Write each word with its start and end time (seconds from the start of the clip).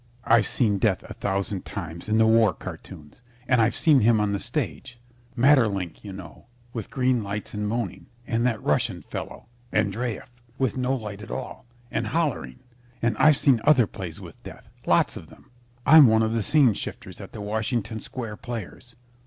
I've 0.23 0.47
seen 0.47 0.79
Death 0.79 1.03
a 1.07 1.13
thousand 1.13 1.63
times 1.63 2.09
in 2.09 2.17
the 2.17 2.25
war 2.25 2.53
cartoons. 2.55 3.21
And 3.47 3.61
I've 3.61 3.75
seen 3.75 3.99
him 3.99 4.19
on 4.19 4.31
the 4.31 4.39
stage 4.39 4.99
Maeterlinck, 5.35 6.03
you 6.03 6.11
know, 6.11 6.47
with 6.73 6.89
green 6.89 7.21
lights 7.21 7.53
and 7.53 7.67
moaning, 7.67 8.07
and 8.25 8.43
that 8.43 8.63
Russian 8.63 9.03
fellow, 9.03 9.45
Andreyeff, 9.71 10.41
with 10.57 10.75
no 10.75 10.95
light 10.95 11.21
at 11.21 11.29
all, 11.29 11.67
and 11.91 12.07
hollering. 12.07 12.57
And 13.03 13.15
I've 13.19 13.37
seen 13.37 13.61
other 13.63 13.85
plays 13.85 14.19
with 14.19 14.41
Death 14.41 14.71
lots 14.87 15.17
of 15.17 15.29
them. 15.29 15.51
I'm 15.85 16.07
one 16.07 16.23
of 16.23 16.33
the 16.33 16.41
scene 16.41 16.73
shifters 16.73 17.19
with 17.19 17.33
the 17.33 17.39
Washington 17.41 17.99
Square 17.99 18.37
Players. 18.37 18.95